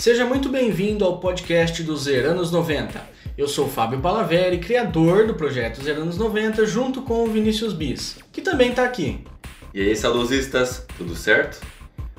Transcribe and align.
Seja 0.00 0.24
muito 0.24 0.48
bem-vindo 0.48 1.04
ao 1.04 1.20
podcast 1.20 1.82
dos 1.82 2.04
Zeranos 2.04 2.50
90. 2.50 2.98
Eu 3.36 3.46
sou 3.46 3.68
Fábio 3.68 4.00
Palaveri, 4.00 4.56
criador 4.56 5.26
do 5.26 5.34
projeto 5.34 5.84
Zeranos 5.84 6.16
90, 6.16 6.64
junto 6.64 7.02
com 7.02 7.22
o 7.22 7.26
Vinícius 7.26 7.74
Bis, 7.74 8.16
que 8.32 8.40
também 8.40 8.70
está 8.70 8.82
aqui. 8.82 9.22
E 9.74 9.82
aí, 9.82 9.94
saudosistas, 9.94 10.86
tudo 10.96 11.14
certo? 11.14 11.60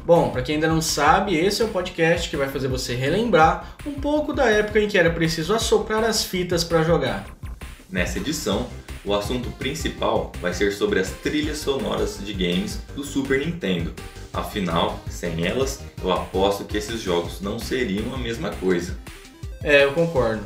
Bom, 0.06 0.30
para 0.30 0.44
quem 0.44 0.56
ainda 0.56 0.68
não 0.68 0.80
sabe, 0.80 1.36
esse 1.36 1.64
é 1.64 1.66
o 1.66 1.70
podcast 1.70 2.30
que 2.30 2.38
vai 2.38 2.50
fazer 2.50 2.68
você 2.68 2.94
relembrar 2.94 3.76
um 3.84 3.94
pouco 3.94 4.32
da 4.32 4.48
época 4.48 4.80
em 4.80 4.88
que 4.88 5.00
era 5.00 5.10
preciso 5.10 5.52
assoprar 5.52 6.04
as 6.04 6.24
fitas 6.24 6.64
para 6.64 6.84
jogar. 6.84 7.26
Nessa 7.90 8.20
edição, 8.20 8.68
o 9.04 9.12
assunto 9.12 9.50
principal 9.58 10.32
vai 10.40 10.54
ser 10.54 10.72
sobre 10.72 11.00
as 11.00 11.10
trilhas 11.10 11.58
sonoras 11.58 12.20
de 12.24 12.32
games 12.32 12.80
do 12.96 13.04
Super 13.04 13.40
Nintendo. 13.40 13.92
Afinal, 14.34 15.00
sem 15.10 15.46
elas, 15.46 15.82
eu 16.02 16.12
aposto 16.12 16.64
que 16.64 16.78
esses 16.78 17.02
jogos 17.02 17.42
não 17.42 17.60
seriam 17.60 18.14
a 18.14 18.18
mesma 18.18 18.50
coisa. 18.52 18.98
É, 19.64 19.84
eu 19.84 19.94
concordo. 19.94 20.46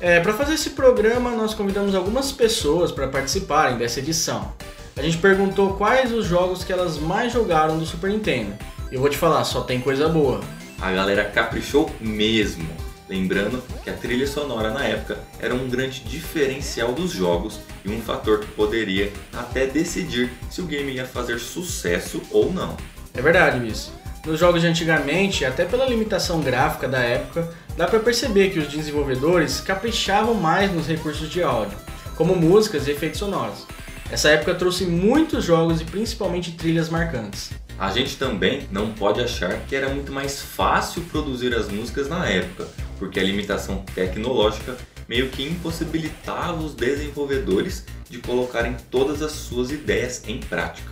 É, 0.00 0.18
para 0.18 0.32
fazer 0.32 0.54
esse 0.54 0.70
programa, 0.70 1.30
nós 1.30 1.54
convidamos 1.54 1.94
algumas 1.94 2.32
pessoas 2.32 2.90
para 2.90 3.08
participarem 3.08 3.76
dessa 3.76 4.00
edição. 4.00 4.52
A 4.96 5.02
gente 5.02 5.18
perguntou 5.18 5.74
quais 5.74 6.12
os 6.12 6.26
jogos 6.26 6.64
que 6.64 6.72
elas 6.72 6.98
mais 6.98 7.32
jogaram 7.32 7.78
do 7.78 7.86
Super 7.86 8.10
Nintendo. 8.10 8.52
E 8.90 8.94
eu 8.94 9.00
vou 9.00 9.08
te 9.08 9.16
falar, 9.16 9.44
só 9.44 9.60
tem 9.60 9.80
coisa 9.80 10.08
boa. 10.08 10.40
A 10.80 10.90
galera 10.90 11.24
caprichou 11.24 11.90
mesmo. 12.00 12.68
Lembrando 13.08 13.62
que 13.82 13.90
a 13.90 13.92
trilha 13.92 14.26
sonora 14.26 14.70
na 14.70 14.84
época 14.84 15.18
era 15.40 15.54
um 15.54 15.68
grande 15.68 16.00
diferencial 16.04 16.92
dos 16.92 17.10
jogos 17.10 17.60
e 17.84 17.90
um 17.90 18.00
fator 18.00 18.40
que 18.40 18.46
poderia 18.52 19.12
até 19.32 19.66
decidir 19.66 20.30
se 20.48 20.60
o 20.60 20.66
game 20.66 20.92
ia 20.92 21.04
fazer 21.04 21.38
sucesso 21.40 22.22
ou 22.30 22.52
não. 22.52 22.76
É 23.14 23.20
verdade 23.20 23.66
isso. 23.66 23.92
Nos 24.24 24.38
jogos 24.38 24.60
de 24.60 24.66
antigamente, 24.66 25.44
até 25.44 25.64
pela 25.64 25.86
limitação 25.86 26.40
gráfica 26.40 26.86
da 26.86 26.98
época, 26.98 27.48
dá 27.76 27.86
para 27.86 28.00
perceber 28.00 28.50
que 28.50 28.58
os 28.58 28.68
desenvolvedores 28.68 29.60
caprichavam 29.60 30.34
mais 30.34 30.72
nos 30.72 30.86
recursos 30.86 31.30
de 31.30 31.42
áudio, 31.42 31.76
como 32.16 32.36
músicas 32.36 32.86
e 32.86 32.90
efeitos 32.90 33.18
sonoros. 33.18 33.66
Essa 34.10 34.28
época 34.28 34.54
trouxe 34.54 34.84
muitos 34.84 35.44
jogos 35.44 35.80
e 35.80 35.84
principalmente 35.84 36.52
trilhas 36.52 36.88
marcantes. 36.88 37.50
A 37.78 37.90
gente 37.92 38.16
também 38.16 38.68
não 38.70 38.92
pode 38.92 39.22
achar 39.22 39.60
que 39.60 39.74
era 39.74 39.88
muito 39.88 40.12
mais 40.12 40.42
fácil 40.42 41.00
produzir 41.04 41.54
as 41.54 41.68
músicas 41.68 42.08
na 42.08 42.28
época, 42.28 42.68
porque 42.98 43.18
a 43.18 43.22
limitação 43.22 43.82
tecnológica 43.94 44.76
meio 45.08 45.28
que 45.30 45.42
impossibilitava 45.42 46.62
os 46.62 46.74
desenvolvedores 46.74 47.86
de 48.10 48.18
colocarem 48.18 48.76
todas 48.90 49.22
as 49.22 49.32
suas 49.32 49.70
ideias 49.70 50.22
em 50.28 50.40
prática. 50.40 50.90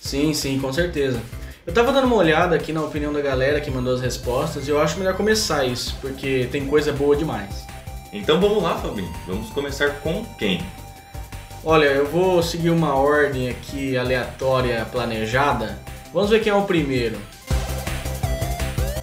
Sim, 0.00 0.34
sim, 0.34 0.58
com 0.58 0.72
certeza. 0.72 1.22
Eu 1.66 1.72
tava 1.72 1.92
dando 1.94 2.04
uma 2.04 2.16
olhada 2.16 2.54
aqui 2.54 2.74
na 2.74 2.82
opinião 2.82 3.10
da 3.10 3.22
galera 3.22 3.58
que 3.58 3.70
mandou 3.70 3.94
as 3.94 4.00
respostas 4.02 4.68
e 4.68 4.70
eu 4.70 4.78
acho 4.78 4.98
melhor 4.98 5.16
começar 5.16 5.64
isso, 5.64 5.96
porque 5.98 6.46
tem 6.52 6.66
coisa 6.66 6.92
boa 6.92 7.16
demais. 7.16 7.66
Então 8.12 8.38
vamos 8.38 8.62
lá, 8.62 8.76
Fabinho. 8.76 9.10
Vamos 9.26 9.48
começar 9.48 9.88
com 10.00 10.26
quem? 10.38 10.60
Olha, 11.64 11.86
eu 11.86 12.06
vou 12.06 12.42
seguir 12.42 12.68
uma 12.68 12.94
ordem 12.94 13.48
aqui 13.48 13.96
aleatória 13.96 14.86
planejada. 14.92 15.78
Vamos 16.12 16.28
ver 16.28 16.42
quem 16.42 16.52
é 16.52 16.54
o 16.54 16.64
primeiro. 16.64 17.18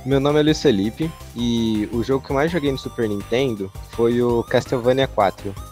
Meu 0.06 0.20
nome 0.20 0.39
é 0.39 0.44
Luiz 0.44 0.62
Felipe 0.62 1.12
e 1.36 1.89
o 1.92 2.04
jogo 2.04 2.23
que 2.23 2.32
eu 2.32 2.36
mais 2.36 2.52
joguei 2.52 2.72
no 2.72 2.78
Super 2.78 3.09
Nintendo 3.09 3.72
foi 3.89 4.22
o 4.22 4.44
Castlevania 4.44 5.08
4. 5.08 5.70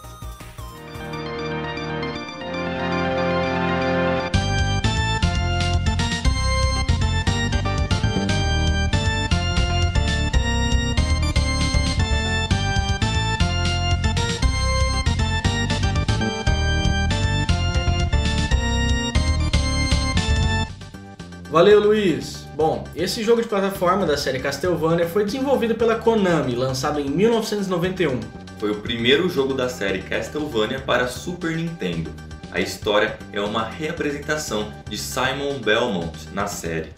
Esse 23.02 23.24
jogo 23.24 23.40
de 23.40 23.48
plataforma 23.48 24.04
da 24.04 24.18
série 24.18 24.38
Castlevania 24.38 25.08
foi 25.08 25.24
desenvolvido 25.24 25.74
pela 25.74 25.94
Konami, 25.94 26.54
lançado 26.54 27.00
em 27.00 27.08
1991. 27.08 28.20
Foi 28.58 28.70
o 28.70 28.76
primeiro 28.82 29.26
jogo 29.26 29.54
da 29.54 29.70
série 29.70 30.02
Castlevania 30.02 30.80
para 30.80 31.08
Super 31.08 31.56
Nintendo. 31.56 32.12
A 32.52 32.60
história 32.60 33.18
é 33.32 33.40
uma 33.40 33.64
reapresentação 33.64 34.70
de 34.86 34.98
Simon 34.98 35.60
Belmont 35.60 36.28
na 36.34 36.46
série. 36.46 36.92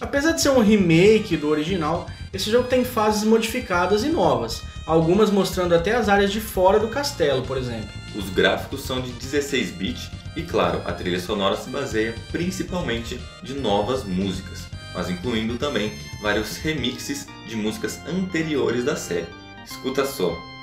Apesar 0.00 0.32
de 0.32 0.40
ser 0.40 0.48
um 0.50 0.60
remake 0.60 1.36
do 1.36 1.48
original, 1.48 2.06
esse 2.32 2.50
jogo 2.50 2.68
tem 2.68 2.82
fases 2.82 3.24
modificadas 3.24 4.04
e 4.04 4.08
novas, 4.08 4.62
algumas 4.86 5.30
mostrando 5.30 5.74
até 5.74 5.94
as 5.94 6.08
áreas 6.08 6.32
de 6.32 6.40
fora 6.40 6.78
do 6.78 6.88
castelo, 6.88 7.42
por 7.42 7.58
exemplo. 7.58 7.90
Os 8.14 8.30
gráficos 8.30 8.84
são 8.84 9.02
de 9.02 9.10
16 9.12 9.70
bits 9.72 10.10
e 10.34 10.42
claro, 10.42 10.80
a 10.86 10.92
trilha 10.92 11.20
sonora 11.20 11.56
se 11.56 11.68
baseia 11.68 12.14
principalmente 12.32 13.20
de 13.42 13.54
novas 13.54 14.04
músicas, 14.04 14.66
mas 14.96 15.10
incluindo 15.10 15.58
também 15.58 15.92
vários 16.20 16.56
remixes 16.56 17.28
de 17.46 17.54
músicas 17.54 18.00
anteriores 18.06 18.84
da 18.84 18.96
série. 18.96 19.28
Escuta 19.64 20.06
só. 20.06 20.55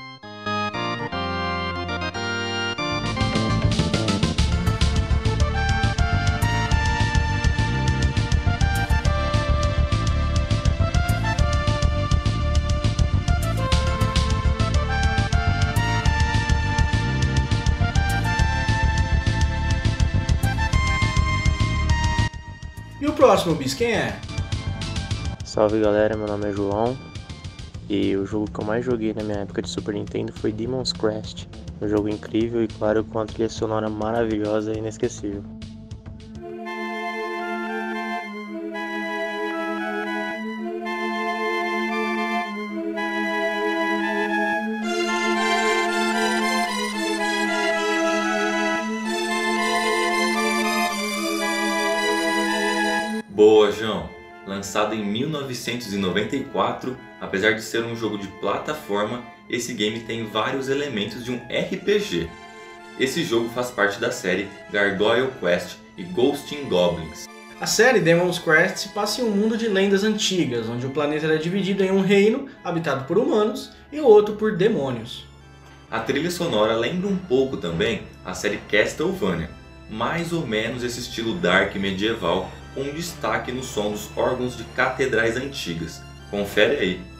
E 23.01 23.07
o 23.07 23.13
próximo, 23.13 23.55
Bis, 23.55 23.73
quem 23.73 23.93
é? 23.93 24.19
Salve 25.43 25.79
galera, 25.79 26.15
meu 26.15 26.27
nome 26.27 26.49
é 26.49 26.51
João 26.51 26.97
e 27.89 28.15
o 28.15 28.25
jogo 28.25 28.49
que 28.49 28.59
eu 28.59 28.65
mais 28.65 28.85
joguei 28.85 29.13
na 29.13 29.23
minha 29.23 29.39
época 29.39 29.61
de 29.61 29.69
Super 29.69 29.93
Nintendo 29.93 30.31
foi 30.31 30.51
Demon's 30.51 30.93
Crest. 30.93 31.47
Um 31.81 31.87
jogo 31.87 32.07
incrível 32.07 32.63
e 32.63 32.67
claro 32.67 33.03
com 33.03 33.19
uma 33.19 33.25
trilha 33.25 33.49
sonora 33.49 33.89
maravilhosa 33.89 34.73
e 34.73 34.77
inesquecível. 34.77 35.43
Lançado 54.63 54.95
em 54.95 55.03
1994, 55.03 56.95
apesar 57.19 57.51
de 57.51 57.61
ser 57.61 57.83
um 57.83 57.97
jogo 57.97 58.17
de 58.17 58.29
plataforma, 58.39 59.21
esse 59.49 59.73
game 59.73 59.99
tem 59.99 60.25
vários 60.25 60.69
elementos 60.69 61.21
de 61.21 61.31
um 61.31 61.35
RPG. 61.35 62.29
Esse 62.97 63.25
jogo 63.25 63.49
faz 63.49 63.69
parte 63.69 63.99
da 63.99 64.09
série 64.09 64.47
Gargoyle 64.71 65.31
Quest 65.41 65.75
e 65.97 66.03
Ghosting 66.03 66.69
Goblins. 66.69 67.27
A 67.59 67.67
série 67.67 67.99
Demon's 67.99 68.39
Crest 68.39 68.77
se 68.77 68.89
passa 68.93 69.19
em 69.19 69.25
um 69.25 69.31
mundo 69.31 69.57
de 69.57 69.67
lendas 69.67 70.05
antigas, 70.05 70.69
onde 70.69 70.85
o 70.85 70.91
planeta 70.91 71.25
era 71.25 71.37
dividido 71.37 71.83
em 71.83 71.91
um 71.91 71.99
reino 71.99 72.47
habitado 72.63 73.03
por 73.03 73.17
humanos 73.17 73.73
e 73.91 73.99
outro 73.99 74.35
por 74.35 74.55
demônios. 74.55 75.25
A 75.91 75.99
trilha 75.99 76.31
sonora 76.31 76.73
lembra 76.77 77.09
um 77.09 77.17
pouco 77.17 77.57
também 77.57 78.03
a 78.23 78.33
série 78.33 78.61
Castlevania, 78.71 79.49
mais 79.89 80.31
ou 80.31 80.47
menos 80.47 80.85
esse 80.85 81.01
estilo 81.01 81.33
dark 81.33 81.75
medieval 81.75 82.49
com 82.73 82.81
um 82.81 82.93
destaque 82.93 83.51
no 83.51 83.63
som 83.63 83.91
dos 83.91 84.09
órgãos 84.15 84.57
de 84.57 84.63
catedrais 84.63 85.37
antigas. 85.37 86.01
Confere 86.29 86.77
aí. 86.77 87.12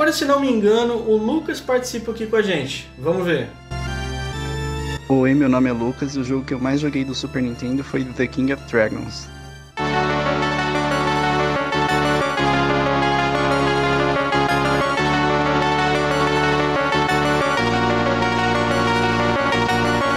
Agora, 0.00 0.14
se 0.14 0.24
não 0.24 0.40
me 0.40 0.50
engano, 0.50 0.94
o 0.94 1.14
Lucas 1.14 1.60
participa 1.60 2.10
aqui 2.12 2.26
com 2.26 2.34
a 2.34 2.40
gente. 2.40 2.88
Vamos 2.98 3.22
ver. 3.26 3.50
Oi, 5.06 5.34
meu 5.34 5.46
nome 5.46 5.68
é 5.68 5.74
Lucas 5.74 6.16
e 6.16 6.18
o 6.18 6.24
jogo 6.24 6.42
que 6.42 6.54
eu 6.54 6.58
mais 6.58 6.80
joguei 6.80 7.04
do 7.04 7.14
Super 7.14 7.42
Nintendo 7.42 7.84
foi 7.84 8.02
The 8.02 8.26
King 8.26 8.54
of 8.54 8.62
Dragons. 8.64 9.28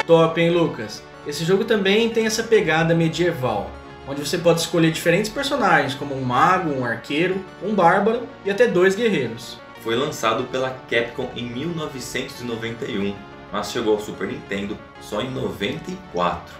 Top, 0.08 0.40
hein, 0.40 0.52
Lucas? 0.52 1.04
Esse 1.28 1.44
jogo 1.44 1.66
também 1.66 2.10
tem 2.10 2.26
essa 2.26 2.44
pegada 2.44 2.96
medieval, 2.96 3.70
onde 4.08 4.26
você 4.26 4.38
pode 4.38 4.62
escolher 4.62 4.94
diferentes 4.94 5.30
personagens, 5.30 5.94
como 5.94 6.16
um 6.16 6.22
mago, 6.22 6.70
um 6.70 6.86
arqueiro, 6.86 7.44
um 7.62 7.76
bárbaro 7.76 8.22
e 8.46 8.50
até 8.50 8.66
dois 8.66 8.96
guerreiros. 8.96 9.62
Foi 9.84 9.96
lançado 9.98 10.46
pela 10.46 10.70
Capcom 10.90 11.30
em 11.36 11.44
1991, 11.44 13.14
mas 13.52 13.70
chegou 13.70 13.96
ao 13.96 14.00
Super 14.00 14.28
Nintendo 14.28 14.78
só 15.02 15.22
em 15.22 15.30
94. 15.30 16.56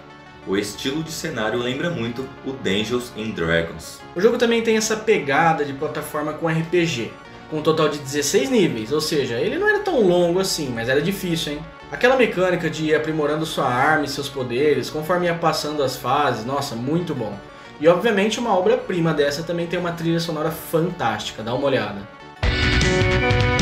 O 0.46 0.58
estilo 0.58 1.02
de 1.02 1.10
cenário 1.10 1.58
lembra 1.58 1.88
muito 1.88 2.28
o 2.44 2.52
Dungeons 2.52 3.10
and 3.16 3.30
Dragons. 3.30 3.98
O 4.14 4.20
jogo 4.20 4.36
também 4.36 4.60
tem 4.60 4.76
essa 4.76 4.94
pegada 4.94 5.64
de 5.64 5.72
plataforma 5.72 6.34
com 6.34 6.48
RPG, 6.48 7.10
com 7.48 7.60
um 7.60 7.62
total 7.62 7.88
de 7.88 7.96
16 7.96 8.50
níveis, 8.50 8.92
ou 8.92 9.00
seja, 9.00 9.40
ele 9.40 9.56
não 9.56 9.70
era 9.70 9.78
tão 9.78 10.06
longo 10.06 10.38
assim, 10.38 10.68
mas 10.68 10.90
era 10.90 11.00
difícil, 11.00 11.54
hein? 11.54 11.64
Aquela 11.90 12.16
mecânica 12.16 12.68
de 12.68 12.86
ir 12.86 12.94
aprimorando 12.94 13.46
sua 13.46 13.66
arma 13.66 14.04
e 14.04 14.08
seus 14.08 14.28
poderes 14.28 14.90
conforme 14.90 15.26
ia 15.26 15.34
passando 15.34 15.82
as 15.82 15.96
fases, 15.96 16.44
nossa, 16.44 16.76
muito 16.76 17.14
bom. 17.14 17.38
E 17.80 17.88
obviamente 17.88 18.38
uma 18.38 18.54
obra-prima 18.54 19.14
dessa 19.14 19.42
também 19.42 19.66
tem 19.66 19.78
uma 19.78 19.92
trilha 19.92 20.20
sonora 20.20 20.50
fantástica, 20.50 21.42
dá 21.42 21.54
uma 21.54 21.66
olhada. 21.66 22.06
Nossa, 22.94 23.53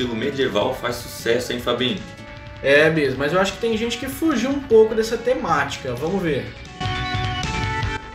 estilo 0.00 0.16
medieval 0.16 0.74
faz 0.74 0.96
sucesso, 0.96 1.52
hein, 1.52 1.60
Fabinho? 1.60 2.00
É 2.62 2.88
mesmo, 2.88 3.18
mas 3.18 3.34
eu 3.34 3.40
acho 3.40 3.52
que 3.52 3.58
tem 3.58 3.76
gente 3.76 3.98
que 3.98 4.08
fugiu 4.08 4.48
um 4.48 4.60
pouco 4.60 4.94
dessa 4.94 5.18
temática, 5.18 5.94
vamos 5.94 6.22
ver. 6.22 6.46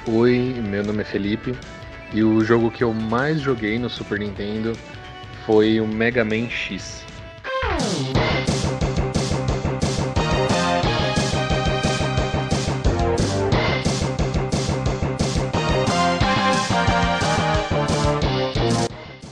Oi, 0.08 0.56
meu 0.68 0.84
nome 0.84 1.02
é 1.02 1.06
Felipe 1.06 1.56
e 2.12 2.24
o 2.24 2.44
jogo 2.44 2.72
que 2.72 2.84
eu 2.84 2.92
mais 2.92 3.40
joguei 3.40 3.78
no 3.78 3.90
Super 3.90 4.18
Nintendo 4.18 4.74
foi 5.46 5.80
o 5.80 5.88
Mega 5.88 6.26
Man 6.26 6.50
X. 6.50 7.04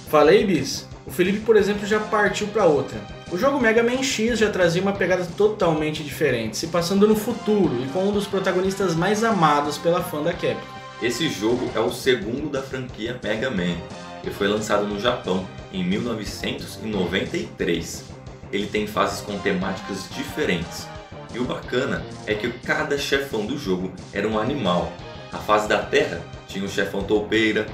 Falei, 0.07 0.45
Bis? 0.45 0.92
Felipe, 1.13 1.39
por 1.41 1.55
exemplo, 1.55 1.85
já 1.85 1.99
partiu 1.99 2.47
para 2.47 2.65
outra. 2.65 2.99
O 3.31 3.37
jogo 3.37 3.59
Mega 3.59 3.83
Man 3.83 4.01
X 4.01 4.39
já 4.39 4.49
trazia 4.49 4.81
uma 4.81 4.93
pegada 4.93 5.23
totalmente 5.37 6.01
diferente, 6.03 6.57
se 6.57 6.65
passando 6.67 7.07
no 7.07 7.15
futuro 7.15 7.83
e 7.83 7.87
com 7.89 8.05
um 8.05 8.11
dos 8.11 8.25
protagonistas 8.25 8.95
mais 8.95 9.23
amados 9.23 9.77
pela 9.77 10.01
fã 10.01 10.23
da 10.23 10.33
Capcom. 10.33 10.73
Esse 11.01 11.29
jogo 11.29 11.69
é 11.75 11.79
o 11.79 11.91
segundo 11.91 12.49
da 12.49 12.63
franquia 12.63 13.19
Mega 13.23 13.51
Man 13.51 13.77
e 14.23 14.31
foi 14.31 14.47
lançado 14.47 14.87
no 14.87 14.99
Japão 14.99 15.47
em 15.71 15.83
1993. 15.83 18.05
Ele 18.51 18.65
tem 18.67 18.87
fases 18.87 19.21
com 19.21 19.37
temáticas 19.37 20.09
diferentes. 20.15 20.87
E 21.33 21.39
o 21.39 21.45
bacana 21.45 22.03
é 22.25 22.33
que 22.33 22.51
cada 22.51 22.97
chefão 22.97 23.45
do 23.45 23.55
jogo 23.57 23.93
era 24.11 24.27
um 24.27 24.39
animal. 24.39 24.91
A 25.31 25.37
fase 25.37 25.67
da 25.67 25.77
terra 25.79 26.21
tinha 26.47 26.65
o 26.65 26.69
chefão 26.69 27.03
toupeira, 27.03 27.67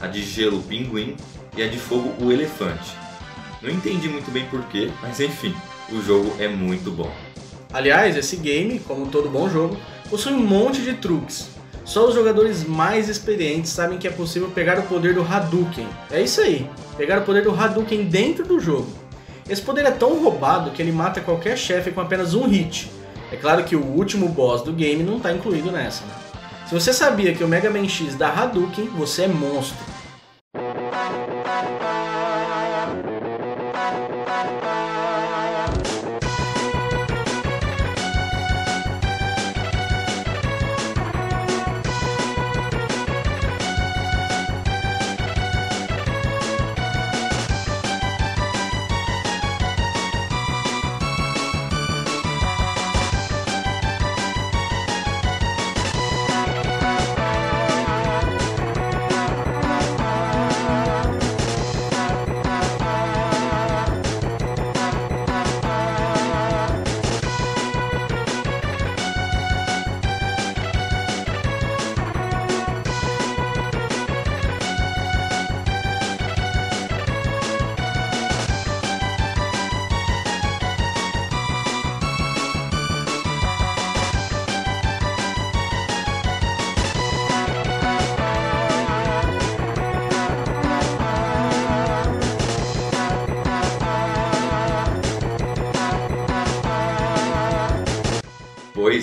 a 0.00 0.06
de 0.06 0.22
gelo 0.22 0.62
pinguim 0.62 1.14
e 1.56 1.62
a 1.62 1.68
de 1.68 1.78
fogo 1.78 2.12
o 2.22 2.30
elefante. 2.30 2.96
Não 3.62 3.70
entendi 3.70 4.08
muito 4.08 4.30
bem 4.30 4.44
porquê, 4.46 4.90
mas 5.02 5.20
enfim, 5.20 5.54
o 5.90 6.00
jogo 6.02 6.34
é 6.38 6.46
muito 6.46 6.90
bom. 6.90 7.10
Aliás, 7.72 8.16
esse 8.16 8.36
game, 8.36 8.78
como 8.80 9.06
todo 9.06 9.28
bom 9.28 9.48
jogo, 9.48 9.76
possui 10.08 10.32
um 10.32 10.46
monte 10.46 10.82
de 10.82 10.94
truques. 10.94 11.48
Só 11.84 12.06
os 12.06 12.14
jogadores 12.14 12.64
mais 12.64 13.08
experientes 13.08 13.70
sabem 13.70 13.98
que 13.98 14.08
é 14.08 14.10
possível 14.10 14.48
pegar 14.50 14.78
o 14.78 14.82
poder 14.82 15.14
do 15.14 15.22
Hadouken. 15.22 15.86
É 16.10 16.20
isso 16.20 16.40
aí, 16.40 16.68
pegar 16.96 17.20
o 17.20 17.24
poder 17.24 17.42
do 17.44 17.54
Hadouken 17.54 18.04
dentro 18.04 18.44
do 18.44 18.58
jogo. 18.58 18.88
Esse 19.48 19.62
poder 19.62 19.86
é 19.86 19.90
tão 19.92 20.20
roubado 20.20 20.72
que 20.72 20.82
ele 20.82 20.90
mata 20.90 21.20
qualquer 21.20 21.56
chefe 21.56 21.92
com 21.92 22.00
apenas 22.00 22.34
um 22.34 22.46
hit. 22.48 22.90
É 23.30 23.36
claro 23.36 23.62
que 23.64 23.76
o 23.76 23.84
último 23.84 24.28
boss 24.28 24.62
do 24.62 24.72
game 24.72 25.02
não 25.02 25.18
está 25.18 25.32
incluído 25.32 25.70
nessa. 25.70 26.04
Né? 26.04 26.12
Se 26.68 26.74
você 26.74 26.92
sabia 26.92 27.32
que 27.32 27.44
o 27.44 27.48
Mega 27.48 27.70
Man 27.70 27.88
X 27.88 28.16
dá 28.16 28.28
Hadouken, 28.28 28.86
você 28.88 29.22
é 29.22 29.28
monstro. 29.28 29.78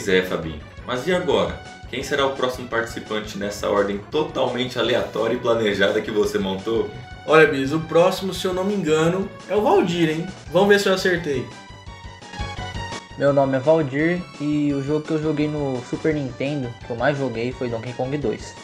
Pois 0.04 0.14
é, 0.14 0.22
Fabinho. 0.22 0.60
Mas 0.86 1.08
e 1.08 1.14
agora? 1.14 1.58
Quem 1.90 2.04
será 2.04 2.26
o 2.26 2.36
próximo 2.36 2.68
participante 2.68 3.38
nessa 3.38 3.70
ordem 3.70 4.00
totalmente 4.12 4.78
aleatória 4.78 5.36
e 5.36 5.40
planejada 5.40 6.02
que 6.02 6.12
você 6.12 6.38
montou? 6.38 6.90
Olha, 7.26 7.48
Bis, 7.48 7.72
o 7.72 7.80
próximo, 7.80 8.34
se 8.34 8.46
eu 8.46 8.54
não 8.54 8.66
me 8.66 8.74
engano, 8.74 9.30
é 9.48 9.56
o 9.56 9.62
Valdir, 9.62 10.10
hein? 10.10 10.28
Vamos 10.52 10.68
ver 10.68 10.82
se 10.82 10.90
eu 10.90 10.94
acertei. 10.94 11.48
Meu 13.18 13.32
nome 13.32 13.56
é 13.56 13.62
Valdir 13.62 14.22
e 14.42 14.74
o 14.74 14.84
jogo 14.84 15.06
que 15.06 15.12
eu 15.12 15.24
joguei 15.24 15.48
no 15.48 15.82
Super 15.90 16.14
Nintendo, 16.14 16.68
que 16.86 16.92
eu 16.92 16.98
mais 16.98 17.18
joguei, 17.18 17.54
foi 17.54 17.70
Donkey 17.70 17.94
Kong 17.94 18.18
2. 18.18 18.56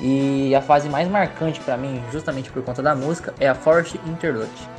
E 0.00 0.54
a 0.54 0.62
fase 0.62 0.88
mais 0.88 1.06
marcante 1.10 1.60
para 1.60 1.76
mim, 1.76 2.02
justamente 2.10 2.50
por 2.50 2.62
conta 2.62 2.82
da 2.82 2.94
música, 2.94 3.34
é 3.38 3.46
a 3.46 3.54
Forest 3.54 4.00
Interlude. 4.06 4.75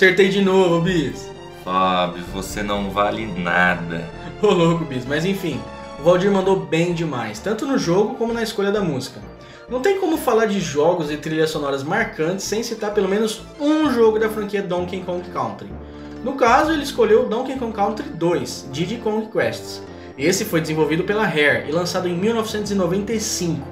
Acertei 0.00 0.30
de 0.30 0.40
novo, 0.40 0.80
Bis. 0.80 1.30
Fábio, 1.62 2.24
você 2.32 2.62
não 2.62 2.90
vale 2.90 3.26
nada. 3.26 4.08
Ô 4.40 4.46
louco, 4.46 4.82
Bis, 4.82 5.04
mas 5.04 5.26
enfim, 5.26 5.60
o 5.98 6.02
Valdir 6.02 6.30
mandou 6.30 6.56
bem 6.56 6.94
demais, 6.94 7.38
tanto 7.38 7.66
no 7.66 7.76
jogo 7.76 8.14
como 8.14 8.32
na 8.32 8.42
escolha 8.42 8.72
da 8.72 8.80
música. 8.80 9.20
Não 9.68 9.82
tem 9.82 10.00
como 10.00 10.16
falar 10.16 10.46
de 10.46 10.58
jogos 10.58 11.10
e 11.10 11.18
trilhas 11.18 11.50
sonoras 11.50 11.82
marcantes 11.82 12.46
sem 12.46 12.62
citar 12.62 12.94
pelo 12.94 13.10
menos 13.10 13.42
um 13.60 13.92
jogo 13.92 14.18
da 14.18 14.30
franquia 14.30 14.62
Donkey 14.62 15.02
Kong 15.02 15.22
Country. 15.28 15.68
No 16.24 16.32
caso, 16.32 16.72
ele 16.72 16.82
escolheu 16.82 17.28
Donkey 17.28 17.58
Kong 17.58 17.74
Country 17.74 18.08
2, 18.08 18.70
Diddy 18.72 18.96
Kong 18.96 19.28
Quests. 19.30 19.82
Esse 20.16 20.46
foi 20.46 20.62
desenvolvido 20.62 21.04
pela 21.04 21.26
Rare 21.26 21.68
e 21.68 21.72
lançado 21.72 22.08
em 22.08 22.16
1995. 22.16 23.68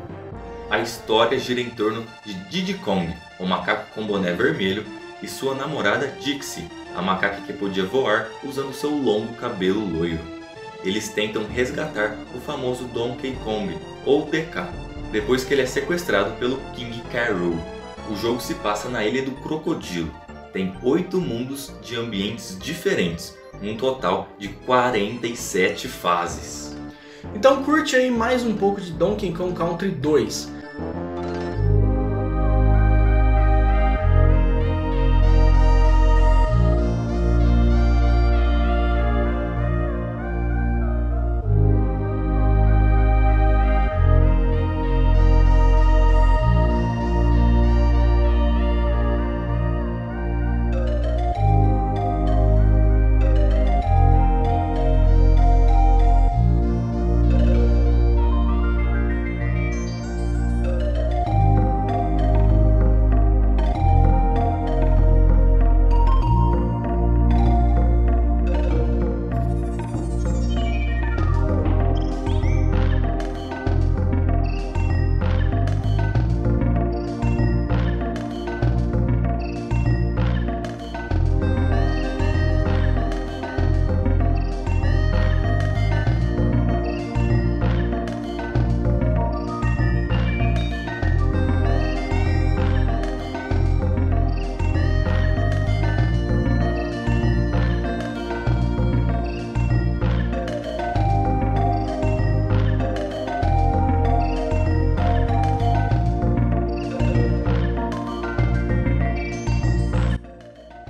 A 0.69 0.79
história 0.79 1.39
gira 1.39 1.63
em 1.63 1.71
torno 1.71 2.05
de 2.23 2.35
Diddy 2.35 2.75
Kong, 2.75 3.15
um 3.41 3.47
macaco 3.47 3.87
com 3.95 4.07
boné 4.07 4.35
vermelho, 4.35 4.85
e 5.23 5.29
sua 5.29 5.55
namorada 5.55 6.09
Dixie, 6.21 6.69
a 6.95 7.03
macaca 7.03 7.43
que 7.43 7.53
podia 7.53 7.85
voar 7.85 8.29
usando 8.45 8.73
seu 8.73 8.91
longo 8.91 9.35
cabelo 9.35 9.81
loiro. 9.81 10.21
Eles 10.85 11.09
tentam 11.09 11.45
resgatar 11.47 12.17
o 12.35 12.41
famoso 12.41 12.85
Donkey 12.85 13.37
Kong, 13.45 13.77
ou 14.07 14.25
DK, 14.27 14.69
depois 15.11 15.45
que 15.45 15.55
ele 15.55 15.63
é 15.63 15.67
sequestrado 15.67 16.33
pelo 16.39 16.57
King. 16.75 17.03
Rool. 17.33 17.59
O 18.11 18.17
jogo 18.17 18.41
se 18.41 18.55
passa 18.55 18.89
na 18.89 19.05
Ilha 19.05 19.23
do 19.23 19.33
Crocodilo. 19.43 20.11
Tem 20.53 20.75
oito 20.83 21.21
mundos 21.21 21.73
de 21.83 21.97
ambientes 21.97 22.57
diferentes, 22.59 23.37
um 23.63 23.77
total 23.77 24.29
de 24.39 24.49
47 24.49 25.89
fases. 25.89 26.77
Então 27.35 27.63
curte 27.65 27.97
aí 27.97 28.11
mais 28.11 28.45
um 28.45 28.57
pouco 28.57 28.81
de 28.81 28.93
Donkey 28.93 29.33
Kong 29.33 29.53
Country 29.55 29.91
2. 29.91 30.58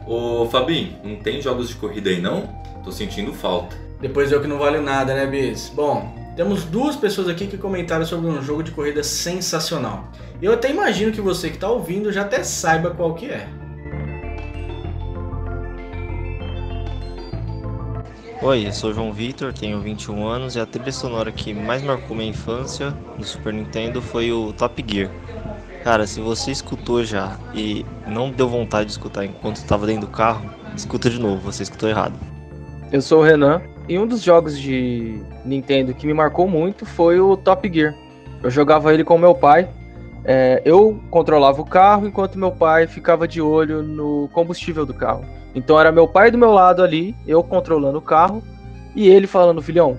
Ô 0.08 0.46
Fabinho, 0.46 0.96
não 1.04 1.16
tem 1.16 1.42
jogos 1.42 1.68
de 1.68 1.74
corrida 1.74 2.08
aí 2.08 2.18
não? 2.18 2.48
Tô 2.82 2.90
sentindo 2.90 3.30
falta. 3.34 3.76
Depois 4.00 4.32
eu 4.32 4.40
que 4.40 4.46
não 4.46 4.58
vale 4.58 4.80
nada, 4.80 5.14
né, 5.14 5.26
Bis? 5.26 5.68
Bom, 5.68 6.14
temos 6.34 6.64
duas 6.64 6.96
pessoas 6.96 7.28
aqui 7.28 7.46
que 7.46 7.58
comentaram 7.58 8.06
sobre 8.06 8.30
um 8.30 8.40
jogo 8.40 8.62
de 8.62 8.70
corrida 8.70 9.04
sensacional. 9.04 10.08
Eu 10.40 10.54
até 10.54 10.70
imagino 10.70 11.12
que 11.12 11.20
você 11.20 11.50
que 11.50 11.56
está 11.56 11.68
ouvindo 11.68 12.10
já 12.10 12.22
até 12.22 12.42
saiba 12.42 12.90
qual 12.92 13.14
que 13.14 13.26
é. 13.26 13.46
Oi, 18.40 18.66
eu 18.66 18.72
sou 18.72 18.90
o 18.90 18.94
João 18.94 19.12
Vitor, 19.12 19.52
tenho 19.52 19.78
21 19.78 20.26
anos 20.26 20.56
e 20.56 20.60
a 20.60 20.64
trilha 20.64 20.92
sonora 20.92 21.30
que 21.30 21.52
mais 21.52 21.82
marcou 21.82 22.16
minha 22.16 22.30
infância 22.30 22.96
no 23.18 23.24
Super 23.24 23.52
Nintendo 23.52 24.00
foi 24.00 24.32
o 24.32 24.54
Top 24.54 24.82
Gear. 24.88 25.10
Cara, 25.88 26.06
se 26.06 26.20
você 26.20 26.50
escutou 26.50 27.02
já 27.02 27.38
e 27.54 27.82
não 28.06 28.30
deu 28.30 28.46
vontade 28.46 28.84
de 28.84 28.92
escutar 28.92 29.24
enquanto 29.24 29.56
estava 29.56 29.86
dentro 29.86 30.02
do 30.02 30.12
carro, 30.12 30.50
escuta 30.76 31.08
de 31.08 31.18
novo, 31.18 31.40
você 31.40 31.62
escutou 31.62 31.88
errado. 31.88 32.12
Eu 32.92 33.00
sou 33.00 33.20
o 33.20 33.24
Renan 33.24 33.62
e 33.88 33.98
um 33.98 34.06
dos 34.06 34.22
jogos 34.22 34.60
de 34.60 35.18
Nintendo 35.46 35.94
que 35.94 36.06
me 36.06 36.12
marcou 36.12 36.46
muito 36.46 36.84
foi 36.84 37.18
o 37.18 37.38
Top 37.38 37.66
Gear. 37.72 37.94
Eu 38.42 38.50
jogava 38.50 38.92
ele 38.92 39.02
com 39.02 39.16
meu 39.16 39.34
pai. 39.34 39.66
É, 40.26 40.60
eu 40.62 41.02
controlava 41.10 41.62
o 41.62 41.64
carro 41.64 42.06
enquanto 42.06 42.38
meu 42.38 42.52
pai 42.52 42.86
ficava 42.86 43.26
de 43.26 43.40
olho 43.40 43.82
no 43.82 44.28
combustível 44.34 44.84
do 44.84 44.92
carro. 44.92 45.24
Então 45.54 45.80
era 45.80 45.90
meu 45.90 46.06
pai 46.06 46.30
do 46.30 46.36
meu 46.36 46.52
lado 46.52 46.82
ali, 46.82 47.16
eu 47.26 47.42
controlando 47.42 47.96
o 47.96 48.02
carro 48.02 48.42
e 48.94 49.08
ele 49.08 49.26
falando, 49.26 49.62
filhão, 49.62 49.96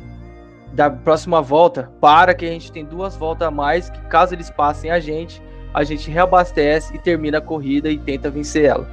da 0.72 0.88
próxima 0.88 1.42
volta, 1.42 1.92
para 2.00 2.36
que 2.36 2.46
a 2.46 2.50
gente 2.50 2.72
tem 2.72 2.86
duas 2.86 3.16
voltas 3.16 3.48
a 3.48 3.50
mais, 3.50 3.90
que 3.90 4.00
caso 4.02 4.36
eles 4.36 4.52
passem 4.52 4.92
a 4.92 5.00
gente, 5.00 5.42
a 5.74 5.84
gente 5.84 6.10
reabastece 6.10 6.96
e 6.96 7.00
termina 7.00 7.38
a 7.38 7.42
corrida 7.42 7.90
e 7.90 7.98
tenta 7.98 8.30
vencer 8.30 8.66
ela. 8.66 8.88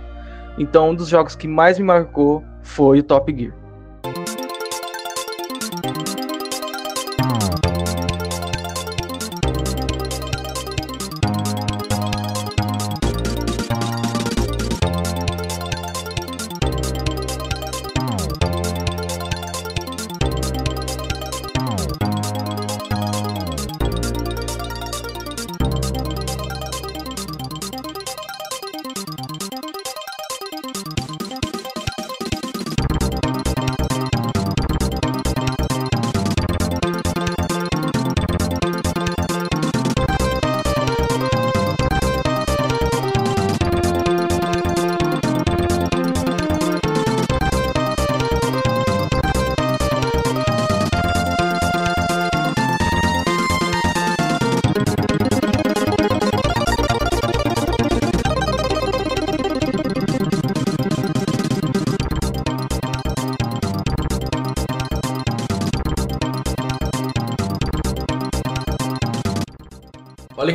Então 0.59 0.91
um 0.91 0.95
dos 0.95 1.09
jogos 1.09 1.35
que 1.35 1.49
mais 1.49 1.79
me 1.79 1.85
marcou 1.85 2.45
foi 2.63 3.01
o 3.01 3.03
Top 3.03 3.35
Gear. 3.37 3.53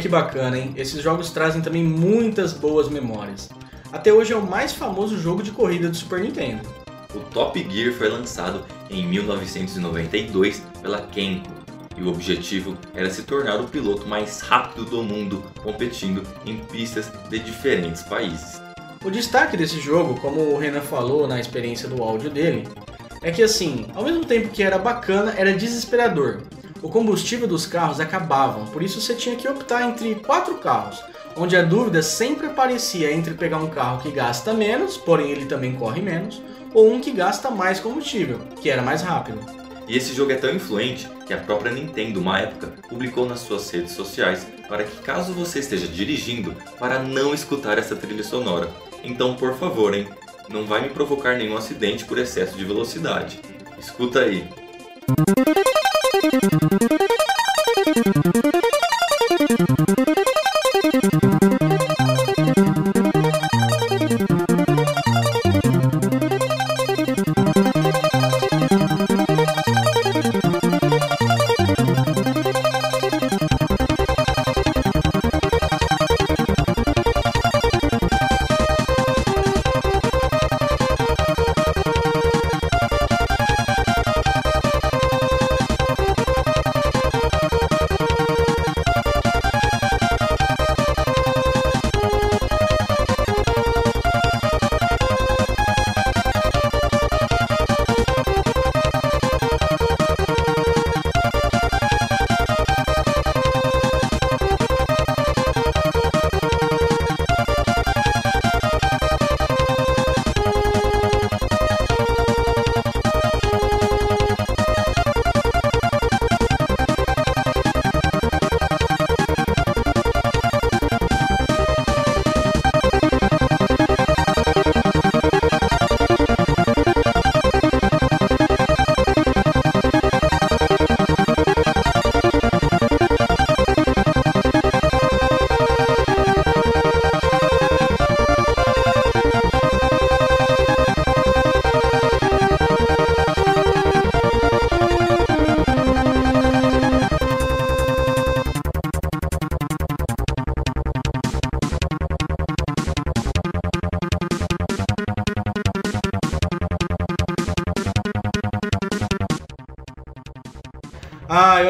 Que 0.01 0.10
bacana, 0.10 0.58
hein? 0.58 0.74
Esses 0.75 1.01
jogos 1.01 1.29
trazem 1.29 1.62
também 1.62 1.84
muitas 1.84 2.51
boas 2.51 2.89
memórias. 2.89 3.50
Até 3.93 4.12
hoje 4.12 4.34
é 4.34 4.36
o 4.36 4.41
mais 4.41 4.74
famoso 4.74 5.17
jogo 5.17 5.43
de 5.43 5.51
corrida 5.51 5.89
do 5.89 5.96
Super 5.96 6.20
Nintendo. 6.22 6.67
O 7.13 7.20
Top 7.20 7.67
Gear 7.70 7.93
foi 7.93 8.10
lançado 8.10 8.65
em 8.89 9.05
1992 9.05 10.63
pela 10.81 11.01
Kenko. 11.01 11.62
e 11.98 12.01
o 12.01 12.10
objetivo 12.10 12.75
era 12.96 13.10
se 13.12 13.24
tornar 13.24 13.60
o 13.60 13.67
piloto 13.67 14.08
mais 14.08 14.39
rápido 14.39 14.86
do 14.86 15.03
mundo, 15.03 15.43
competindo 15.62 16.24
em 16.46 16.58
pistas 16.58 17.12
de 17.29 17.38
diferentes 17.38 18.01
países. 18.01 18.62
O 19.03 19.12
destaque 19.12 19.58
desse 19.58 19.79
jogo, 19.79 20.20
como 20.20 20.41
o 20.41 20.58
Renan 20.58 20.81
falou 20.81 21.27
na 21.27 21.39
experiência 21.39 21.88
do 21.88 22.01
áudio 22.01 22.29
dele, 22.29 22.67
é 23.22 23.29
que 23.29 23.43
assim, 23.43 23.86
ao 23.93 24.03
mesmo 24.03 24.25
tempo 24.25 24.50
que 24.50 24.63
era 24.63 24.77
bacana, 24.77 25.34
era 25.38 25.53
desesperador. 25.53 26.41
O 26.81 26.89
combustível 26.89 27.47
dos 27.47 27.67
carros 27.67 28.00
acabavam, 28.00 28.65
por 28.65 28.81
isso 28.81 29.00
você 29.00 29.13
tinha 29.13 29.35
que 29.35 29.47
optar 29.47 29.88
entre 29.88 30.15
quatro 30.15 30.55
carros, 30.55 31.00
onde 31.35 31.55
a 31.55 31.61
dúvida 31.61 32.01
sempre 32.01 32.47
aparecia 32.47 33.13
entre 33.13 33.35
pegar 33.35 33.57
um 33.57 33.69
carro 33.69 34.01
que 34.01 34.09
gasta 34.09 34.51
menos, 34.51 34.97
porém 34.97 35.29
ele 35.29 35.45
também 35.45 35.75
corre 35.75 36.01
menos, 36.01 36.41
ou 36.73 36.91
um 36.91 37.00
que 37.00 37.11
gasta 37.11 37.51
mais 37.51 37.79
combustível, 37.79 38.39
que 38.59 38.69
era 38.69 38.81
mais 38.81 39.03
rápido. 39.03 39.39
E 39.88 39.95
esse 39.95 40.13
jogo 40.13 40.31
é 40.31 40.35
tão 40.35 40.55
influente 40.55 41.07
que 41.27 41.33
a 41.33 41.38
própria 41.38 41.71
Nintendo, 41.71 42.19
uma 42.19 42.39
época, 42.39 42.73
publicou 42.88 43.27
nas 43.27 43.41
suas 43.41 43.69
redes 43.69 43.91
sociais 43.91 44.47
para 44.67 44.83
que 44.83 45.01
caso 45.01 45.33
você 45.33 45.59
esteja 45.59 45.88
dirigindo, 45.88 46.55
para 46.79 46.97
não 46.97 47.33
escutar 47.33 47.77
essa 47.77 47.95
trilha 47.95 48.23
sonora. 48.23 48.69
Então, 49.03 49.35
por 49.35 49.53
favor, 49.55 49.93
hein, 49.93 50.07
não 50.50 50.65
vai 50.65 50.81
me 50.81 50.89
provocar 50.89 51.38
nenhum 51.38 51.57
acidente 51.57 52.05
por 52.05 52.17
excesso 52.17 52.57
de 52.57 52.65
velocidade. 52.65 53.39
Escuta 53.77 54.21
aí. 54.21 54.47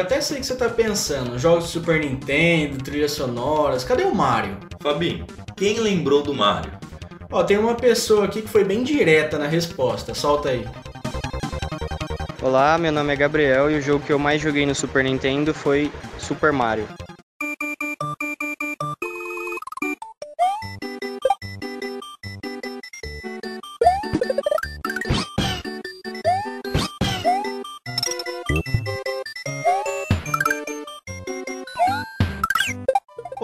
Até 0.02 0.20
sei 0.20 0.40
que 0.40 0.46
você 0.46 0.54
tá 0.54 0.68
pensando. 0.68 1.38
Jogos 1.38 1.64
de 1.64 1.70
Super 1.70 2.00
Nintendo, 2.00 2.78
trilhas 2.78 3.12
sonoras. 3.12 3.84
Cadê 3.84 4.04
o 4.04 4.14
Mario? 4.14 4.58
Fabinho, 4.80 5.24
quem 5.56 5.78
lembrou 5.80 6.22
do 6.22 6.34
Mario? 6.34 6.72
Ó, 7.30 7.42
tem 7.42 7.56
uma 7.56 7.74
pessoa 7.74 8.26
aqui 8.26 8.42
que 8.42 8.48
foi 8.48 8.64
bem 8.64 8.82
direta 8.82 9.38
na 9.38 9.46
resposta. 9.46 10.12
Solta 10.12 10.50
aí. 10.50 10.66
Olá, 12.42 12.76
meu 12.76 12.90
nome 12.90 13.12
é 13.12 13.16
Gabriel 13.16 13.70
e 13.70 13.78
o 13.78 13.80
jogo 13.80 14.04
que 14.04 14.12
eu 14.12 14.18
mais 14.18 14.42
joguei 14.42 14.66
no 14.66 14.74
Super 14.74 15.04
Nintendo 15.04 15.54
foi 15.54 15.90
Super 16.18 16.52
Mario. 16.52 16.86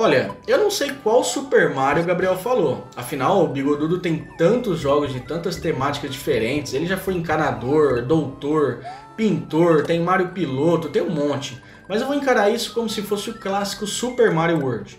Olha, 0.09 0.35
eu 0.47 0.57
não 0.57 0.71
sei 0.71 0.91
qual 1.03 1.23
Super 1.23 1.75
Mario 1.75 2.03
o 2.03 2.07
Gabriel 2.07 2.35
falou. 2.35 2.89
Afinal, 2.97 3.45
o 3.45 3.49
Bigodudo 3.49 3.99
tem 3.99 4.27
tantos 4.39 4.81
jogos 4.81 5.13
de 5.13 5.21
tantas 5.21 5.57
temáticas 5.57 6.11
diferentes. 6.11 6.73
Ele 6.73 6.87
já 6.87 6.97
foi 6.97 7.13
encanador, 7.13 8.01
doutor, 8.07 8.83
pintor, 9.15 9.85
tem 9.85 10.01
Mario 10.01 10.29
Piloto, 10.29 10.89
tem 10.89 11.03
um 11.03 11.11
monte. 11.11 11.63
Mas 11.87 12.01
eu 12.01 12.07
vou 12.07 12.17
encarar 12.17 12.49
isso 12.49 12.73
como 12.73 12.89
se 12.89 13.03
fosse 13.03 13.29
o 13.29 13.39
clássico 13.39 13.87
Super 13.87 14.33
Mario 14.33 14.61
World. 14.61 14.99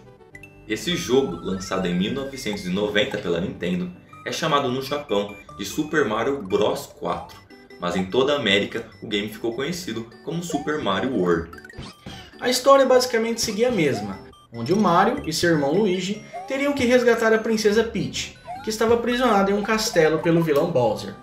Esse 0.68 0.96
jogo, 0.96 1.38
lançado 1.38 1.88
em 1.88 1.98
1990 1.98 3.18
pela 3.18 3.42
Nintendo, 3.42 3.92
é 4.28 4.32
chamado 4.32 4.70
no 4.70 4.84
Japão 4.84 5.36
de 5.58 5.66
Super 5.66 6.06
Mario 6.06 6.44
Bros 6.44 6.86
4, 6.86 7.36
mas 7.82 7.96
em 7.96 8.06
toda 8.06 8.34
a 8.34 8.36
América 8.36 8.86
o 9.02 9.08
game 9.08 9.28
ficou 9.28 9.56
conhecido 9.56 10.06
como 10.24 10.44
Super 10.44 10.78
Mario 10.84 11.16
World. 11.16 11.50
A 12.40 12.48
história 12.48 12.86
basicamente 12.86 13.42
seguia 13.42 13.70
a 13.70 13.72
mesma, 13.72 14.29
onde 14.52 14.74
o 14.74 14.78
Mario 14.78 15.24
e 15.26 15.34
seu 15.34 15.52
irmão 15.52 15.74
Luigi 15.74 16.24
teriam 16.48 16.74
que 16.74 16.86
resgatar 16.86 17.34
a 17.34 17.40
princesa 17.40 17.84
Peach, 17.84 18.38
que 18.64 18.70
estava 18.70 18.96
aprisionada 18.96 19.52
em 19.52 19.54
um 19.54 19.64
castelo 19.64 20.20
pelo 20.20 20.44
vilão 20.44 20.72
Bowser. 20.72 21.14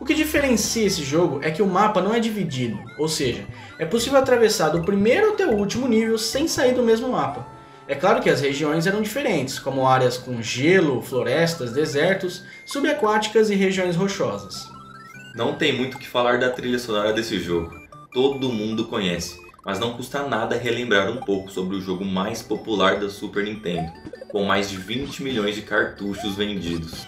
O 0.00 0.04
que 0.04 0.14
diferencia 0.14 0.86
esse 0.86 1.04
jogo 1.04 1.40
é 1.42 1.50
que 1.50 1.60
o 1.60 1.66
mapa 1.66 2.00
não 2.00 2.14
é 2.14 2.18
dividido, 2.18 2.78
ou 2.98 3.06
seja, 3.06 3.46
é 3.78 3.84
possível 3.84 4.18
atravessar 4.18 4.70
do 4.70 4.82
primeiro 4.82 5.32
até 5.32 5.46
o 5.46 5.56
último 5.56 5.86
nível 5.86 6.16
sem 6.16 6.48
sair 6.48 6.72
do 6.72 6.82
mesmo 6.82 7.10
mapa. 7.10 7.46
É 7.86 7.94
claro 7.94 8.22
que 8.22 8.30
as 8.30 8.40
regiões 8.40 8.86
eram 8.86 9.02
diferentes, 9.02 9.58
como 9.58 9.86
áreas 9.86 10.16
com 10.16 10.40
gelo, 10.40 11.02
florestas, 11.02 11.72
desertos, 11.72 12.44
subaquáticas 12.64 13.50
e 13.50 13.54
regiões 13.56 13.96
rochosas. 13.96 14.68
Não 15.34 15.54
tem 15.54 15.76
muito 15.76 15.96
o 15.96 16.00
que 16.00 16.08
falar 16.08 16.38
da 16.38 16.50
trilha 16.50 16.78
sonora 16.78 17.12
desse 17.12 17.38
jogo. 17.38 17.70
Todo 18.12 18.48
mundo 18.48 18.86
conhece, 18.86 19.38
mas 19.64 19.78
não 19.78 19.94
custa 19.94 20.26
nada 20.26 20.56
relembrar 20.56 21.10
um 21.10 21.18
pouco 21.18 21.50
sobre 21.50 21.76
o 21.76 21.80
jogo 21.80 22.04
mais 22.04 22.42
popular 22.42 22.98
da 22.98 23.08
Super 23.08 23.44
Nintendo, 23.44 23.92
com 24.28 24.44
mais 24.44 24.70
de 24.70 24.76
20 24.76 25.22
milhões 25.22 25.54
de 25.54 25.62
cartuchos 25.62 26.36
vendidos. 26.36 27.04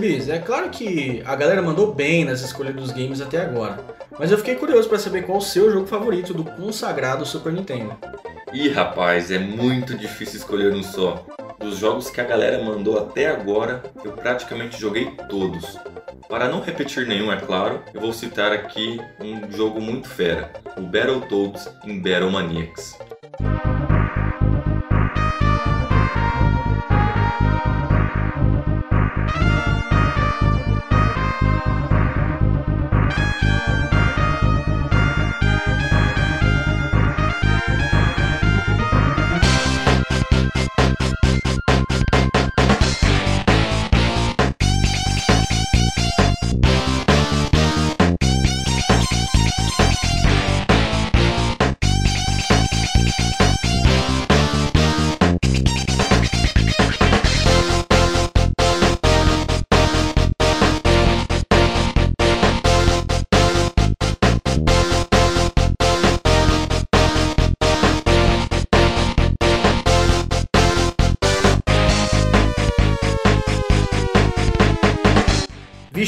Bis? 0.00 0.28
É 0.30 0.38
claro 0.38 0.70
que 0.70 1.22
a 1.26 1.36
galera 1.36 1.60
mandou 1.60 1.94
bem 1.94 2.24
nas 2.24 2.40
escolhas 2.40 2.74
dos 2.74 2.90
games 2.90 3.20
até 3.20 3.42
agora, 3.42 3.84
mas 4.18 4.30
eu 4.30 4.38
fiquei 4.38 4.54
curioso 4.54 4.88
para 4.88 4.98
saber 4.98 5.26
qual 5.26 5.38
o 5.38 5.42
seu 5.42 5.70
jogo 5.70 5.86
favorito 5.86 6.32
do 6.32 6.42
consagrado 6.42 7.26
Super 7.26 7.52
Nintendo. 7.52 7.96
Ih, 8.52 8.70
rapaz, 8.70 9.30
é 9.30 9.38
muito 9.38 9.94
difícil 9.94 10.38
escolher 10.38 10.72
um 10.72 10.82
só. 10.82 11.24
Dos 11.58 11.76
jogos 11.76 12.10
que 12.10 12.20
a 12.20 12.24
galera 12.24 12.64
mandou 12.64 12.98
até 12.98 13.28
agora, 13.28 13.82
eu 14.02 14.12
praticamente 14.12 14.80
joguei 14.80 15.10
todos. 15.28 15.78
Para 16.28 16.48
não 16.48 16.60
repetir 16.60 17.06
nenhum, 17.06 17.30
é 17.30 17.36
claro, 17.36 17.82
eu 17.92 18.00
vou 18.00 18.12
citar 18.12 18.52
aqui 18.52 18.98
um 19.20 19.52
jogo 19.52 19.80
muito 19.80 20.08
fera, 20.08 20.50
o 20.78 20.80
Battletoads 20.80 21.68
em 21.84 22.00
Battle 22.00 22.30
Maniacs. 22.30 22.98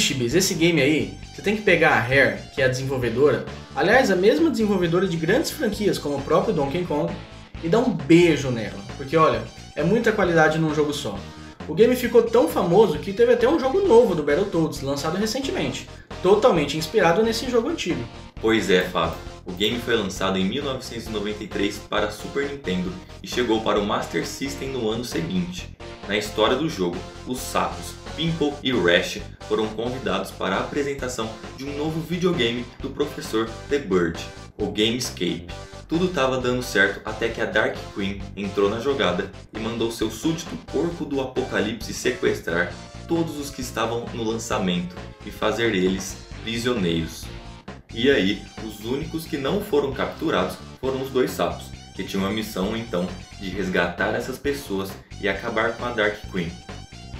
Vixe, 0.02 0.14
Bis, 0.14 0.34
esse 0.34 0.54
game 0.54 0.82
aí, 0.82 1.14
você 1.32 1.40
tem 1.40 1.54
que 1.54 1.62
pegar 1.62 1.90
a 1.90 2.00
Rare, 2.00 2.38
que 2.52 2.60
é 2.60 2.64
a 2.64 2.68
desenvolvedora, 2.68 3.44
aliás, 3.72 4.10
a 4.10 4.16
mesma 4.16 4.50
desenvolvedora 4.50 5.06
de 5.06 5.16
grandes 5.16 5.52
franquias 5.52 5.96
como 5.96 6.16
o 6.16 6.22
próprio 6.22 6.52
Donkey 6.52 6.84
Kong, 6.84 7.12
e 7.62 7.68
dar 7.68 7.78
um 7.78 7.92
beijo 7.92 8.50
nela, 8.50 8.74
porque 8.96 9.16
olha, 9.16 9.42
é 9.76 9.84
muita 9.84 10.10
qualidade 10.10 10.58
num 10.58 10.74
jogo 10.74 10.92
só. 10.92 11.16
O 11.68 11.74
game 11.74 11.94
ficou 11.94 12.24
tão 12.24 12.48
famoso 12.48 12.98
que 12.98 13.12
teve 13.12 13.32
até 13.32 13.48
um 13.48 13.60
jogo 13.60 13.86
novo 13.86 14.16
do 14.16 14.24
Battletoads, 14.24 14.82
lançado 14.82 15.16
recentemente, 15.16 15.88
totalmente 16.20 16.76
inspirado 16.76 17.22
nesse 17.22 17.48
jogo 17.48 17.68
antigo. 17.68 18.02
Pois 18.40 18.70
é, 18.70 18.82
Fábio. 18.82 19.14
O 19.46 19.52
game 19.52 19.78
foi 19.78 19.94
lançado 19.94 20.36
em 20.36 20.44
1993 20.44 21.78
para 21.88 22.10
Super 22.10 22.48
Nintendo 22.48 22.92
e 23.22 23.28
chegou 23.28 23.60
para 23.60 23.78
o 23.78 23.86
Master 23.86 24.26
System 24.26 24.70
no 24.70 24.90
ano 24.90 25.04
seguinte. 25.04 25.70
Na 26.08 26.16
história 26.16 26.56
do 26.56 26.68
jogo, 26.68 26.96
os 27.26 27.38
sapos 27.38 28.01
Pimple 28.16 28.52
e 28.62 28.72
Rash 28.72 29.20
foram 29.48 29.66
convidados 29.68 30.30
para 30.30 30.56
a 30.56 30.60
apresentação 30.60 31.30
de 31.56 31.64
um 31.64 31.76
novo 31.76 32.00
videogame 32.00 32.64
do 32.80 32.90
professor 32.90 33.48
The 33.68 33.78
Bird, 33.78 34.18
o 34.58 34.66
Gamescape. 34.66 35.46
Tudo 35.88 36.06
estava 36.06 36.40
dando 36.40 36.62
certo 36.62 37.00
até 37.04 37.28
que 37.28 37.40
a 37.40 37.44
Dark 37.44 37.76
Queen 37.94 38.22
entrou 38.36 38.70
na 38.70 38.80
jogada 38.80 39.30
e 39.52 39.58
mandou 39.58 39.90
seu 39.90 40.10
súdito 40.10 40.56
Porco 40.72 41.04
do 41.04 41.20
Apocalipse 41.20 41.92
sequestrar 41.92 42.72
todos 43.06 43.36
os 43.38 43.50
que 43.50 43.60
estavam 43.60 44.06
no 44.14 44.22
lançamento 44.22 44.96
e 45.26 45.30
fazer 45.30 45.74
eles 45.74 46.16
prisioneiros. 46.42 47.24
E 47.94 48.10
aí, 48.10 48.42
os 48.64 48.84
únicos 48.86 49.26
que 49.26 49.36
não 49.36 49.60
foram 49.60 49.92
capturados 49.92 50.56
foram 50.80 51.02
os 51.02 51.10
dois 51.10 51.30
sapos, 51.30 51.66
que 51.94 52.04
tinham 52.04 52.24
a 52.24 52.30
missão 52.30 52.74
então 52.74 53.06
de 53.38 53.50
resgatar 53.50 54.14
essas 54.14 54.38
pessoas 54.38 54.90
e 55.20 55.28
acabar 55.28 55.76
com 55.76 55.84
a 55.84 55.90
Dark 55.90 56.16
Queen. 56.30 56.50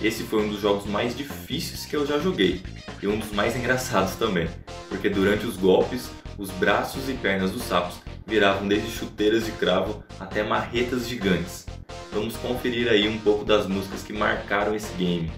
Esse 0.02 0.24
foi 0.24 0.42
um 0.44 0.48
dos 0.48 0.60
jogos 0.60 0.84
mais 0.84 1.16
difíceis 1.16 1.86
que 1.86 1.94
eu 1.94 2.04
já 2.04 2.18
joguei 2.18 2.60
e 3.00 3.06
um 3.06 3.20
dos 3.20 3.30
mais 3.30 3.54
engraçados 3.54 4.16
também, 4.16 4.48
porque 4.88 5.08
durante 5.08 5.46
os 5.46 5.56
golpes, 5.56 6.10
os 6.36 6.50
braços 6.50 7.08
e 7.08 7.12
pernas 7.12 7.52
dos 7.52 7.62
sapos 7.62 8.00
viravam 8.26 8.66
desde 8.66 8.90
chuteiras 8.90 9.46
de 9.46 9.52
cravo 9.52 10.02
até 10.18 10.42
marretas 10.42 11.08
gigantes. 11.08 11.66
Vamos 12.12 12.36
conferir 12.36 12.88
aí 12.88 13.08
um 13.08 13.18
pouco 13.18 13.44
das 13.44 13.68
músicas 13.68 14.02
que 14.02 14.12
marcaram 14.12 14.74
esse 14.74 14.92
game. 14.94 15.30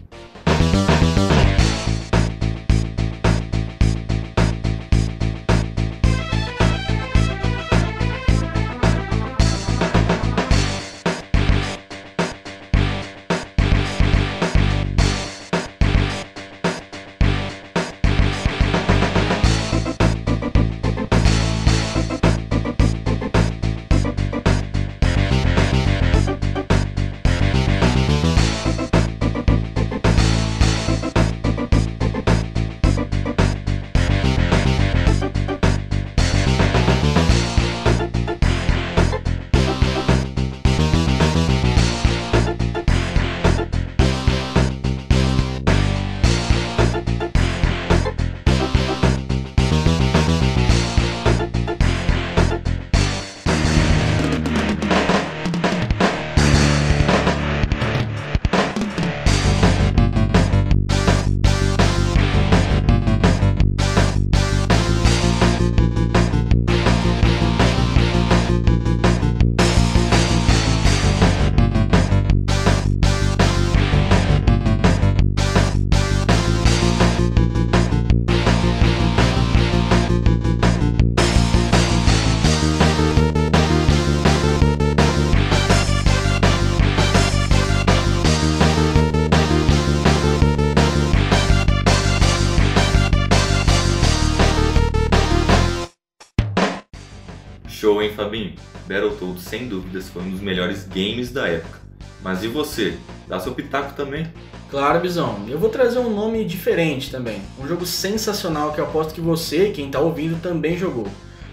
Show, 97.84 98.00
hein, 98.00 98.14
Fabinho? 98.16 98.54
Battletoads, 98.88 99.42
sem 99.42 99.68
dúvidas, 99.68 100.08
foi 100.08 100.22
um 100.22 100.30
dos 100.30 100.40
melhores 100.40 100.88
games 100.88 101.30
da 101.30 101.46
época. 101.46 101.80
Mas 102.22 102.42
e 102.42 102.48
você? 102.48 102.96
Dá 103.28 103.38
seu 103.38 103.52
pitaco 103.52 103.92
também? 103.92 104.26
Claro, 104.70 105.00
Bizão. 105.00 105.44
Eu 105.46 105.58
vou 105.58 105.68
trazer 105.68 105.98
um 105.98 106.08
nome 106.08 106.46
diferente 106.46 107.10
também. 107.10 107.42
Um 107.60 107.68
jogo 107.68 107.84
sensacional 107.84 108.72
que 108.72 108.80
eu 108.80 108.86
aposto 108.86 109.12
que 109.12 109.20
você, 109.20 109.68
quem 109.68 109.90
tá 109.90 110.00
ouvindo, 110.00 110.40
também 110.40 110.78
jogou. 110.78 111.06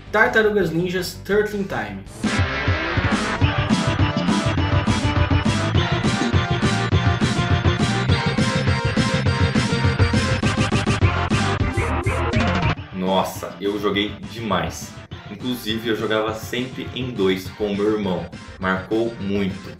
Tartarugas 0.10 0.72
Ninjas 0.72 1.16
Turtling 1.16 1.68
Time. 1.68 2.02
Nossa, 12.96 13.54
eu 13.60 13.78
joguei 13.78 14.16
demais. 14.32 15.01
Inclusive 15.32 15.90
eu 15.90 15.96
jogava 15.96 16.34
sempre 16.36 16.88
em 16.94 17.12
dois 17.12 17.48
com 17.52 17.74
meu 17.74 17.94
irmão. 17.94 18.30
Marcou 18.60 19.14
muito. 19.20 19.78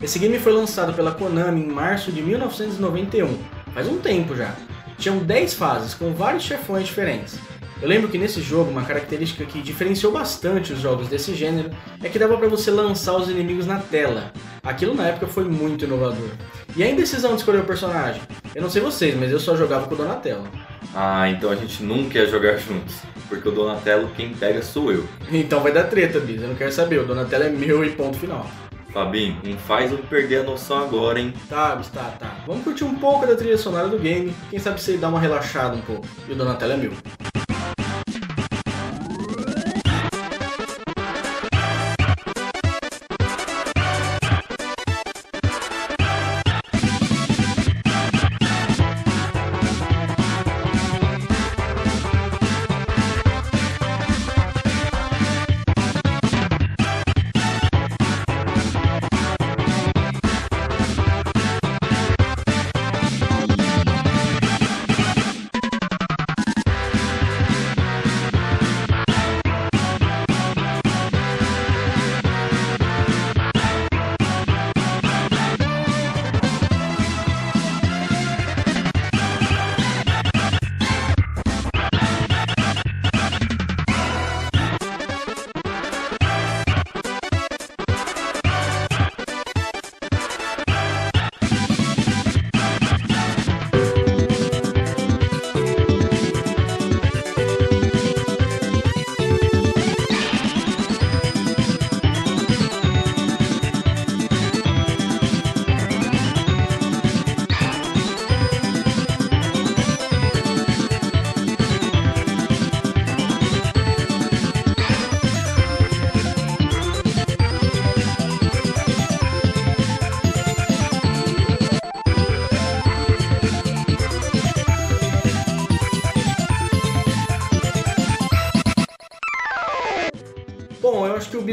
Esse 0.00 0.18
game 0.18 0.38
foi 0.38 0.52
lançado 0.52 0.94
pela 0.94 1.12
Konami 1.12 1.62
em 1.62 1.68
março 1.68 2.12
de 2.12 2.22
1991, 2.22 3.38
faz 3.72 3.88
um 3.88 3.98
tempo 3.98 4.36
já. 4.36 4.54
Tinham 4.98 5.18
10 5.18 5.54
fases 5.54 5.94
com 5.94 6.12
vários 6.12 6.44
chefões 6.44 6.86
diferentes. 6.86 7.38
Eu 7.82 7.88
lembro 7.88 8.08
que 8.08 8.16
nesse 8.16 8.40
jogo, 8.40 8.70
uma 8.70 8.84
característica 8.84 9.44
que 9.44 9.60
diferenciou 9.60 10.12
bastante 10.12 10.72
os 10.72 10.80
jogos 10.80 11.08
desse 11.08 11.34
gênero 11.34 11.70
é 12.02 12.08
que 12.08 12.18
dava 12.18 12.36
para 12.38 12.48
você 12.48 12.70
lançar 12.70 13.16
os 13.16 13.28
inimigos 13.28 13.66
na 13.66 13.78
tela. 13.78 14.32
Aquilo 14.62 14.94
na 14.94 15.08
época 15.08 15.26
foi 15.26 15.44
muito 15.44 15.84
inovador. 15.84 16.28
E 16.76 16.82
a 16.82 16.88
indecisão 16.88 17.32
de 17.32 17.38
escolher 17.38 17.60
o 17.60 17.64
personagem? 17.64 18.22
Eu 18.54 18.62
não 18.62 18.70
sei 18.70 18.80
vocês, 18.80 19.14
mas 19.18 19.30
eu 19.30 19.38
só 19.38 19.56
jogava 19.56 19.86
com 19.86 19.94
o 19.94 19.98
Donatello. 19.98 20.44
Ah, 20.94 21.28
então 21.28 21.50
a 21.50 21.56
gente 21.56 21.82
nunca 21.82 22.18
ia 22.18 22.26
jogar 22.26 22.56
juntos, 22.56 22.94
porque 23.28 23.48
o 23.48 23.52
Donatello 23.52 24.08
quem 24.16 24.32
pega 24.32 24.62
sou 24.62 24.92
eu. 24.92 25.04
Então 25.30 25.60
vai 25.60 25.72
dar 25.72 25.84
treta, 25.84 26.20
Bis, 26.20 26.40
eu 26.40 26.48
não 26.48 26.54
quero 26.54 26.72
saber, 26.72 27.00
o 27.00 27.06
Donatello 27.06 27.44
é 27.44 27.50
meu 27.50 27.84
e 27.84 27.90
ponto 27.90 28.16
final. 28.16 28.46
Fabinho, 28.92 29.36
não 29.44 29.58
faz 29.58 29.90
eu 29.90 29.98
perder 29.98 30.42
a 30.42 30.42
noção 30.44 30.78
agora, 30.78 31.18
hein? 31.18 31.34
Tá, 31.48 31.76
tá, 31.92 32.14
tá. 32.18 32.36
Vamos 32.46 32.62
curtir 32.62 32.84
um 32.84 32.94
pouco 32.94 33.26
da 33.26 33.34
trilha 33.34 33.58
sonora 33.58 33.88
do 33.88 33.98
game, 33.98 34.32
quem 34.48 34.58
sabe 34.60 34.80
você 34.80 34.96
dá 34.96 35.08
uma 35.08 35.18
relaxada 35.18 35.76
um 35.76 35.82
pouco. 35.82 36.06
E 36.28 36.32
o 36.32 36.36
Donatello 36.36 36.72
é 36.74 36.76
meu. 36.76 36.92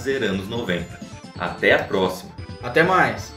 90. 0.47 0.99
Até 1.39 1.73
a 1.73 1.83
próxima! 1.83 2.31
Até 2.61 2.83
mais! 2.83 3.33